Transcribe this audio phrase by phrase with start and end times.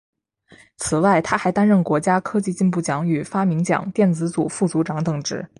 [0.77, 5.47] 此外他还担任国家科技进步奖与发明奖电子组副组长等职。